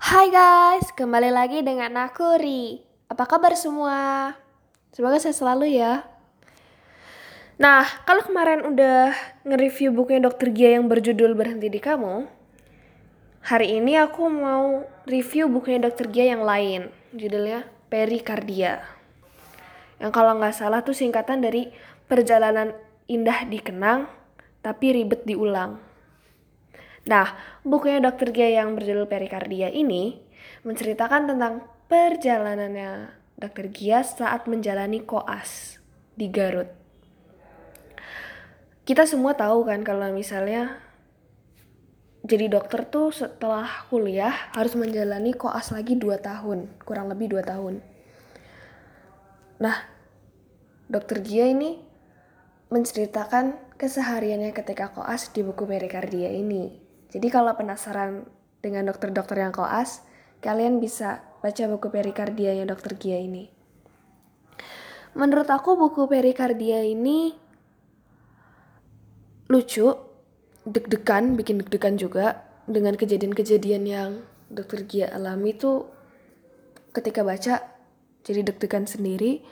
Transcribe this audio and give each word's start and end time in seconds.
Hai 0.00 0.32
guys, 0.32 0.96
kembali 0.96 1.28
lagi 1.28 1.60
dengan 1.60 1.92
aku 2.00 2.40
Ri. 2.40 2.80
Apa 3.12 3.28
kabar 3.28 3.52
semua? 3.52 4.32
Semoga 4.96 5.20
saya 5.20 5.36
selalu 5.36 5.76
ya. 5.76 6.08
Nah, 7.60 7.84
kalau 8.08 8.24
kemarin 8.24 8.64
udah 8.64 9.12
nge-review 9.44 9.92
bukunya 9.92 10.24
Dr. 10.24 10.56
Gia 10.56 10.80
yang 10.80 10.88
berjudul 10.88 11.36
Berhenti 11.36 11.68
di 11.68 11.76
Kamu, 11.84 12.24
hari 13.44 13.76
ini 13.76 14.00
aku 14.00 14.24
mau 14.32 14.88
review 15.04 15.52
bukunya 15.52 15.84
Dr. 15.84 16.08
Gia 16.08 16.32
yang 16.32 16.48
lain, 16.48 16.88
judulnya 17.12 17.68
Perikardia. 17.92 18.80
Yang 20.00 20.16
kalau 20.16 20.32
nggak 20.40 20.56
salah 20.56 20.80
tuh 20.80 20.96
singkatan 20.96 21.44
dari 21.44 21.68
Perjalanan 22.08 22.72
Indah 23.04 23.44
Dikenang, 23.44 24.08
tapi 24.64 24.96
ribet 24.96 25.28
diulang. 25.28 25.89
Nah, 27.08 27.32
bukunya 27.64 28.02
Dr. 28.02 28.34
Gia 28.34 28.60
yang 28.60 28.76
berjudul 28.76 29.08
Perikardia 29.08 29.72
ini 29.72 30.20
menceritakan 30.64 31.32
tentang 31.32 31.64
perjalanannya 31.88 33.16
Dr. 33.40 33.72
Gia 33.72 34.04
saat 34.04 34.44
menjalani 34.44 35.00
koas 35.00 35.80
di 36.12 36.28
Garut. 36.28 36.68
Kita 38.84 39.08
semua 39.08 39.32
tahu 39.32 39.64
kan 39.64 39.80
kalau 39.80 40.12
misalnya 40.12 40.76
jadi 42.20 42.52
dokter 42.52 42.84
tuh 42.84 43.08
setelah 43.14 43.88
kuliah 43.88 44.52
harus 44.52 44.76
menjalani 44.76 45.32
koas 45.32 45.72
lagi 45.72 45.96
2 45.96 46.20
tahun, 46.20 46.68
kurang 46.84 47.08
lebih 47.08 47.32
2 47.32 47.48
tahun. 47.48 47.80
Nah, 49.60 49.76
Dokter 50.90 51.22
Gia 51.22 51.48
ini 51.48 51.78
menceritakan 52.68 53.78
kesehariannya 53.78 54.50
ketika 54.50 54.90
koas 54.90 55.30
di 55.30 55.46
buku 55.46 55.64
Perikardia 55.64 56.28
ini. 56.34 56.89
Jadi 57.10 57.26
kalau 57.28 57.54
penasaran 57.58 58.26
dengan 58.62 58.86
dokter-dokter 58.86 59.42
yang 59.42 59.50
koas, 59.50 60.06
kalian 60.38 60.78
bisa 60.78 61.24
baca 61.42 61.64
buku 61.66 61.90
Perikardia 61.90 62.54
yang 62.54 62.70
Dokter 62.70 62.94
Gia 62.94 63.18
ini. 63.18 63.50
Menurut 65.18 65.50
aku 65.50 65.74
buku 65.74 66.06
Perikardia 66.06 66.86
ini 66.86 67.34
lucu, 69.50 69.90
deg-degan, 70.62 71.34
bikin 71.34 71.58
deg-degan 71.66 71.98
juga 71.98 72.46
dengan 72.70 72.94
kejadian-kejadian 72.94 73.82
yang 73.82 74.10
Dokter 74.46 74.86
Gia 74.86 75.10
alami 75.10 75.58
tuh 75.58 75.90
ketika 76.94 77.26
baca 77.26 77.62
jadi 78.22 78.46
deg-degan 78.46 78.86
sendiri 78.86 79.42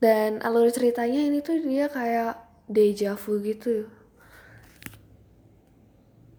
dan 0.00 0.40
alur 0.44 0.68
ceritanya 0.72 1.26
ini 1.26 1.40
tuh 1.44 1.60
dia 1.60 1.88
kayak 1.88 2.38
deja 2.68 3.16
vu 3.16 3.40
gitu 3.40 3.88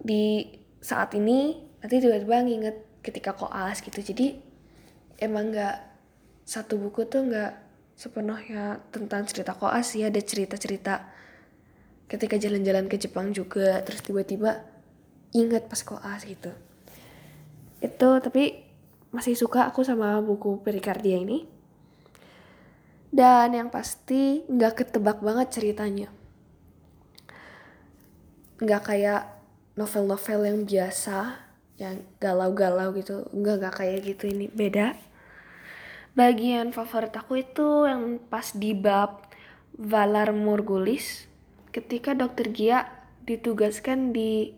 di 0.10 0.42
saat 0.82 1.14
ini 1.14 1.62
nanti 1.86 2.02
tiba-tiba 2.02 2.42
nginget 2.42 2.78
ketika 3.06 3.38
koas 3.38 3.86
gitu. 3.86 4.02
Jadi 4.02 4.42
emang 5.22 5.54
nggak 5.54 5.78
satu 6.50 6.82
buku 6.82 7.06
tuh 7.06 7.30
nggak 7.30 7.54
sepenuhnya 7.94 8.82
tentang 8.90 9.30
cerita 9.30 9.54
koas 9.54 9.94
ya 9.94 10.10
ada 10.10 10.18
cerita-cerita 10.18 11.06
ketika 12.10 12.42
jalan-jalan 12.42 12.90
ke 12.90 12.98
Jepang 12.98 13.30
juga 13.36 13.86
terus 13.86 14.02
tiba-tiba 14.02 14.66
inget 15.38 15.70
pas 15.70 15.86
koas 15.86 16.26
gitu. 16.26 16.50
Itu 17.78 18.10
tapi 18.18 18.66
masih 19.14 19.38
suka 19.38 19.70
aku 19.70 19.86
sama 19.86 20.18
buku 20.26 20.66
Perikardia 20.66 21.22
ini. 21.22 21.46
Dan 23.10 23.58
yang 23.58 23.70
pasti 23.74 24.46
nggak 24.46 24.74
ketebak 24.86 25.22
banget 25.22 25.50
ceritanya. 25.54 26.10
Nggak 28.62 28.82
kayak 28.86 29.39
novel-novel 29.80 30.44
yang 30.44 30.60
biasa, 30.68 31.40
yang 31.80 32.04
galau-galau 32.20 32.92
gitu. 33.00 33.24
Nggak, 33.32 33.56
nggak 33.64 33.76
kayak 33.80 33.98
gitu 34.04 34.24
ini, 34.28 34.52
beda. 34.52 35.00
Bagian 36.20 36.76
favorit 36.76 37.16
aku 37.16 37.40
itu 37.40 37.88
yang 37.88 38.20
pas 38.28 38.52
di 38.52 38.76
bab 38.76 39.32
Valar 39.80 40.36
Morgulis 40.36 41.32
ketika 41.72 42.12
dokter 42.12 42.52
Gia 42.52 42.92
ditugaskan 43.24 44.12
di 44.12 44.52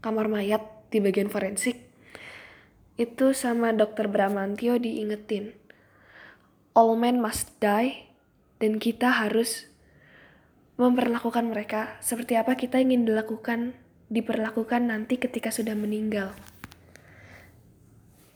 kamar 0.00 0.32
mayat 0.32 0.64
di 0.88 1.04
bagian 1.04 1.28
forensik 1.28 1.76
itu 2.96 3.36
sama 3.36 3.76
dokter 3.76 4.08
Bramantio 4.08 4.80
diingetin 4.80 5.52
all 6.72 6.96
men 6.96 7.20
must 7.20 7.52
die 7.60 8.08
dan 8.62 8.80
kita 8.80 9.10
harus 9.10 9.68
memperlakukan 10.80 11.50
mereka 11.50 11.98
seperti 12.00 12.40
apa 12.40 12.56
kita 12.56 12.80
ingin 12.80 13.04
dilakukan 13.04 13.76
diperlakukan 14.12 14.92
nanti 14.92 15.16
ketika 15.16 15.48
sudah 15.48 15.72
meninggal. 15.72 16.36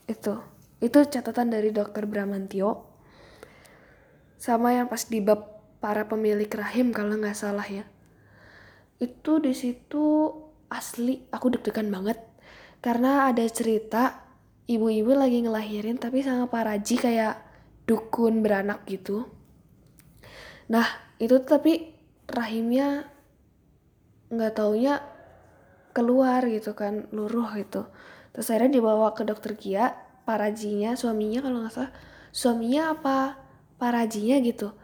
Itu 0.09 0.41
itu 0.81 0.97
catatan 1.05 1.53
dari 1.53 1.69
dokter 1.69 2.09
Bramantio 2.09 2.89
sama 4.37 4.73
yang 4.73 4.89
pas 4.89 5.05
di 5.05 5.21
bab 5.21 5.57
para 5.77 6.05
pemilik 6.09 6.49
rahim 6.49 6.89
kalau 6.89 7.13
nggak 7.13 7.37
salah 7.37 7.65
ya. 7.65 7.85
Itu 8.97 9.37
di 9.37 9.53
situ 9.53 10.33
asli 10.73 11.29
aku 11.29 11.53
deg-degan 11.53 11.93
banget. 11.93 12.17
Karena 12.81 13.29
ada 13.29 13.45
cerita 13.45 14.25
ibu-ibu 14.65 15.13
lagi 15.13 15.45
ngelahirin 15.45 16.01
tapi 16.01 16.25
sama 16.25 16.49
Pak 16.49 16.63
Raji 16.65 16.95
kayak 16.97 17.35
dukun 17.85 18.41
beranak 18.41 18.85
gitu. 18.89 19.29
Nah 20.73 20.85
itu 21.21 21.37
tapi 21.45 21.93
rahimnya 22.29 23.09
nggak 24.27 24.53
taunya 24.59 25.16
keluar 25.97 26.45
gitu 26.45 26.77
kan 26.77 27.09
luruh 27.09 27.49
gitu. 27.57 27.89
Terus 28.37 28.53
akhirnya 28.53 28.77
dibawa 28.77 29.17
ke 29.17 29.25
dokter 29.25 29.57
Kia 29.57 29.97
parajinya 30.29 30.93
suaminya 30.93 31.41
kalau 31.41 31.65
nggak 31.65 31.73
salah. 31.73 31.91
Suaminya 32.29 32.93
apa? 32.93 33.41
Parajinya 33.81 34.37
gitu. 34.45 34.77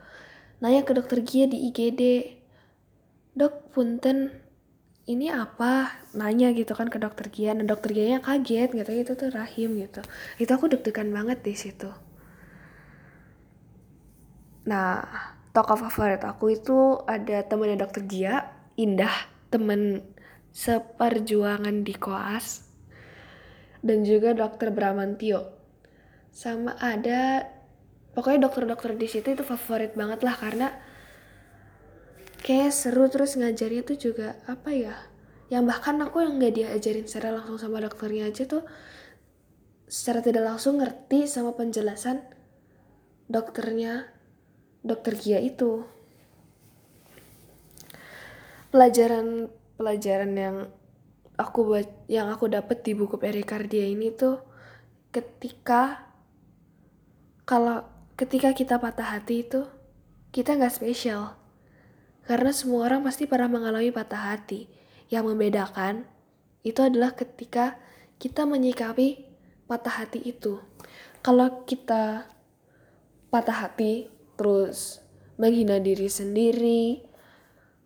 Nanya 0.65 0.81
ke 0.81 0.97
dokter 0.97 1.21
Kia 1.21 1.45
di 1.45 1.69
IGD 1.69 2.01
dok 3.37 3.69
punten 3.75 4.43
ini 5.03 5.27
apa? 5.27 5.99
Nanya 6.15 6.55
gitu 6.55 6.71
kan 6.73 6.87
ke 6.87 6.95
dokter 6.95 7.27
Gia. 7.27 7.51
Dan 7.51 7.67
dokter 7.67 7.91
Gia 7.91 8.23
kaget 8.23 8.69
gitu 8.71 8.91
itu 8.91 9.11
tuh 9.19 9.29
rahim 9.35 9.75
gitu. 9.79 10.01
Itu 10.39 10.51
aku 10.55 10.71
deg-degan 10.71 11.11
banget 11.11 11.43
di 11.43 11.53
situ. 11.59 11.91
Nah, 14.63 15.03
tokoh 15.51 15.75
favorit 15.75 16.23
aku 16.23 16.55
itu 16.55 17.03
ada 17.03 17.43
temennya 17.43 17.83
dokter 17.83 18.07
Gia, 18.07 18.47
Indah, 18.79 19.11
temen 19.51 20.07
seperjuangan 20.53 21.81
di 21.81 21.97
koas, 21.97 22.69
dan 23.81 24.05
juga 24.05 24.37
dokter 24.37 24.69
Bramantio. 24.69 25.49
Sama 26.29 26.77
ada, 26.77 27.49
pokoknya 28.13 28.47
dokter-dokter 28.47 28.93
di 28.95 29.09
situ 29.09 29.33
itu 29.33 29.41
favorit 29.41 29.97
banget 29.97 30.21
lah 30.21 30.37
karena 30.37 30.69
kayak 32.45 32.69
seru 32.69 33.09
terus 33.09 33.33
ngajarnya 33.33 33.81
tuh 33.81 33.97
juga 33.97 34.37
apa 34.45 34.69
ya? 34.71 34.95
Yang 35.49 35.63
bahkan 35.69 35.97
aku 36.01 36.21
yang 36.21 36.37
nggak 36.37 36.53
diajarin 36.53 37.05
secara 37.05 37.37
langsung 37.37 37.57
sama 37.57 37.81
dokternya 37.81 38.29
aja 38.29 38.45
tuh 38.45 38.65
secara 39.85 40.25
tidak 40.25 40.49
langsung 40.49 40.81
ngerti 40.81 41.29
sama 41.29 41.53
penjelasan 41.53 42.25
dokternya 43.29 44.09
dokter 44.81 45.13
Gia 45.13 45.37
itu 45.37 45.85
pelajaran 48.73 49.53
pelajaran 49.83 50.31
yang 50.31 50.57
aku 51.35 51.67
buat 51.67 52.07
yang 52.07 52.31
aku 52.31 52.47
dapat 52.47 52.87
di 52.87 52.95
buku 52.95 53.19
Perikardia 53.19 53.83
ini 53.83 54.15
tuh 54.15 54.39
ketika 55.11 56.07
kalau 57.43 57.83
ketika 58.15 58.55
kita 58.55 58.79
patah 58.79 59.19
hati 59.19 59.43
itu 59.43 59.67
kita 60.31 60.55
nggak 60.55 60.71
spesial. 60.71 61.35
Karena 62.23 62.55
semua 62.55 62.87
orang 62.87 63.03
pasti 63.03 63.27
pernah 63.27 63.51
mengalami 63.51 63.91
patah 63.91 64.31
hati. 64.31 64.71
Yang 65.11 65.35
membedakan 65.35 66.07
itu 66.63 66.79
adalah 66.79 67.11
ketika 67.11 67.75
kita 68.15 68.47
menyikapi 68.47 69.27
patah 69.67 69.99
hati 69.99 70.23
itu. 70.23 70.63
Kalau 71.19 71.67
kita 71.67 72.31
patah 73.27 73.67
hati 73.67 74.07
terus 74.39 75.03
menghina 75.35 75.83
diri 75.83 76.07
sendiri 76.07 77.03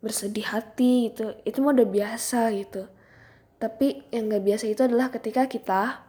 bersedih 0.08 0.48
hati 0.48 1.12
gitu. 1.12 1.36
Itu 1.44 1.60
mah 1.60 1.76
udah 1.76 1.90
biasa 1.92 2.48
gitu. 2.56 2.88
Tapi 3.60 4.08
yang 4.16 4.32
gak 4.32 4.46
biasa 4.48 4.66
itu 4.72 4.82
adalah 4.88 5.12
ketika 5.12 5.50
kita 5.52 6.08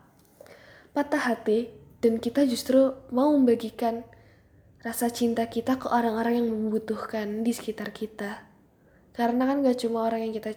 patah 0.93 1.23
hati 1.33 1.73
dan 1.99 2.23
kita 2.23 2.47
justru 2.47 2.95
mau 3.11 3.33
membagikan 3.35 4.06
rasa 4.85 5.11
cinta 5.11 5.50
kita 5.50 5.81
ke 5.81 5.91
orang-orang 5.91 6.39
yang 6.45 6.49
membutuhkan 6.49 7.43
di 7.43 7.50
sekitar 7.50 7.91
kita. 7.91 8.47
Karena 9.17 9.49
kan 9.49 9.65
gak 9.65 9.81
cuma 9.83 10.06
orang 10.06 10.29
yang 10.29 10.35
kita 10.37 10.55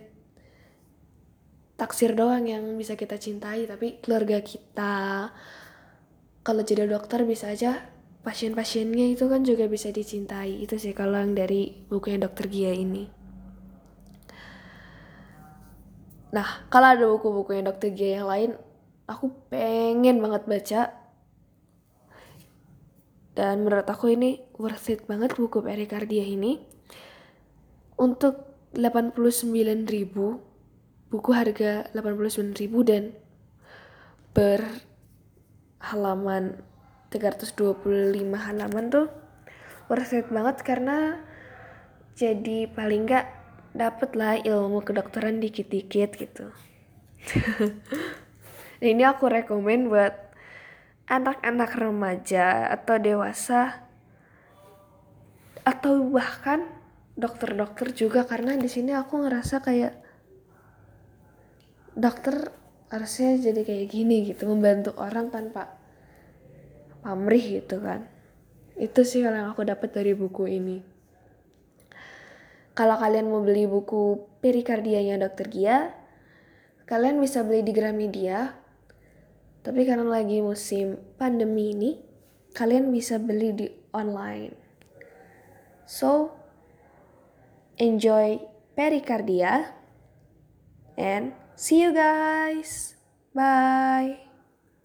taksir 1.80 2.14
doang 2.14 2.46
yang 2.46 2.62
bisa 2.78 2.94
kita 2.94 3.18
cintai 3.18 3.66
tapi 3.66 3.98
keluarga 4.06 4.38
kita 4.46 5.34
kalau 6.46 6.62
jadi 6.62 6.86
dokter 6.86 7.26
bisa 7.26 7.50
aja 7.50 7.82
pasien-pasiennya 8.22 9.18
itu 9.18 9.26
kan 9.26 9.42
juga 9.42 9.66
bisa 9.66 9.90
dicintai. 9.90 10.62
Itu 10.62 10.78
sih 10.78 10.94
kalau 10.94 11.18
yang 11.18 11.34
dari 11.34 11.88
bukunya 11.90 12.22
dokter 12.22 12.46
Gia 12.52 12.70
ini 12.70 13.21
nah 16.32 16.64
kalau 16.72 16.96
ada 16.96 17.06
buku-bukunya 17.12 17.68
dokter 17.68 17.92
Gia 17.92 18.24
yang 18.24 18.28
lain 18.28 18.52
aku 19.12 19.36
pengen 19.52 20.24
banget 20.24 20.48
baca. 20.48 20.96
Dan 23.32 23.64
menurut 23.64 23.88
aku 23.88 24.12
ini 24.12 24.44
worth 24.60 24.92
it 24.92 25.08
banget 25.08 25.32
buku 25.36 25.62
perikardia 25.64 26.24
ini. 26.24 26.60
Untuk 28.00 28.36
89.000 28.76 31.12
buku 31.12 31.36
harga 31.36 31.92
89.000 31.92 32.72
dan 32.88 33.12
berhalaman 34.32 34.84
325 37.12 38.32
halaman 38.32 38.88
tuh 38.88 39.12
worth 39.92 40.16
it 40.16 40.32
banget 40.32 40.64
karena 40.64 41.20
jadi 42.16 42.72
paling 42.72 43.12
nggak 43.12 43.28
dapet 43.72 44.12
lah 44.20 44.36
ilmu 44.40 44.84
kedokteran 44.84 45.40
dikit-dikit 45.40 46.12
gitu. 46.20 46.46
Ini 48.82 49.04
aku 49.08 49.30
rekomen 49.30 49.88
buat 49.88 50.16
anak-anak 51.08 51.72
remaja 51.78 52.72
atau 52.72 52.96
dewasa 52.98 53.86
atau 55.62 56.02
bahkan 56.10 56.66
dokter-dokter 57.14 57.94
juga 57.94 58.26
karena 58.26 58.58
di 58.58 58.66
sini 58.66 58.98
aku 58.98 59.22
ngerasa 59.22 59.62
kayak 59.62 59.94
dokter 61.94 62.50
harusnya 62.90 63.38
jadi 63.38 63.62
kayak 63.62 63.88
gini 63.92 64.34
gitu 64.34 64.50
membantu 64.50 64.98
orang 64.98 65.30
tanpa 65.30 65.78
pamrih 67.06 67.62
gitu 67.62 67.80
kan. 67.80 68.10
Itu 68.76 69.06
sih 69.06 69.22
yang 69.22 69.54
aku 69.54 69.62
dapat 69.68 69.94
dari 69.94 70.18
buku 70.18 70.50
ini 70.50 70.91
kalau 72.72 72.96
kalian 72.96 73.28
mau 73.28 73.44
beli 73.44 73.68
buku 73.68 74.26
perikardianya 74.40 75.20
Dokter 75.20 75.48
Gia, 75.52 75.92
kalian 76.88 77.20
bisa 77.20 77.44
beli 77.44 77.64
di 77.68 77.74
Gramedia. 77.76 78.56
Tapi 79.62 79.86
karena 79.86 80.08
lagi 80.08 80.42
musim 80.42 80.98
pandemi 81.22 81.76
ini, 81.76 81.92
kalian 82.56 82.90
bisa 82.90 83.22
beli 83.22 83.54
di 83.54 83.68
online. 83.94 84.56
So, 85.86 86.34
enjoy 87.78 88.42
perikardia 88.74 89.76
and 90.98 91.36
see 91.60 91.84
you 91.84 91.94
guys. 91.94 92.96
Bye. 93.36 94.31